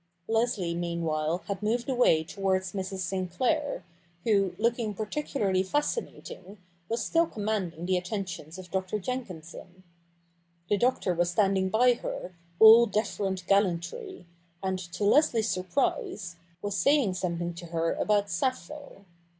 Leslie 0.27 0.73
meanwhile 0.73 1.43
had 1.47 1.61
moved 1.61 1.87
away 1.87 2.23
towards 2.23 2.73
Mrs. 2.73 3.01
Sinclair, 3.01 3.83
who, 4.23 4.55
looking 4.57 4.95
particularly 4.95 5.61
fascinating, 5.61 6.57
was 6.89 7.05
still 7.05 7.27
commanding 7.27 7.85
the 7.85 7.97
attentions 7.97 8.57
of 8.57 8.71
Dr. 8.71 8.97
Jenkinson. 8.97 9.83
The 10.71 10.77
Doctor 10.77 11.13
was 11.13 11.29
standing 11.29 11.69
by 11.69 11.93
her, 11.93 12.33
all 12.59 12.87
deferent 12.87 13.45
gallantry, 13.45 14.25
and, 14.63 14.79
to 14.79 15.03
Leslie's 15.03 15.51
surprise, 15.51 16.35
was 16.63 16.75
saying 16.75 17.13
something 17.13 17.53
to 17.53 17.67
her 17.67 17.93
about 17.93 18.27
Sappho. 18.27 19.05